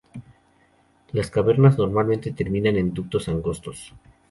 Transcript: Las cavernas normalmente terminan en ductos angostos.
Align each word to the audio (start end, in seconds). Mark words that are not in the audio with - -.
Las 1.11 1.29
cavernas 1.29 1.77
normalmente 1.77 2.31
terminan 2.31 2.75
en 2.75 2.91
ductos 2.91 3.29
angostos. 3.29 3.93